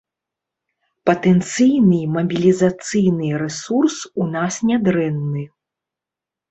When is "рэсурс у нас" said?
3.43-4.53